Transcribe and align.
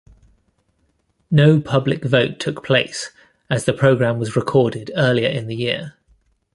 No 1.29 1.61
public 1.61 2.03
vote 2.03 2.39
took 2.39 2.63
place, 2.65 3.11
as 3.51 3.65
the 3.65 3.73
programme 3.73 4.17
was 4.17 4.35
recorded 4.35 4.89
earlier 4.95 5.29
in 5.29 5.45
the 5.45 5.55
year. 5.55 5.93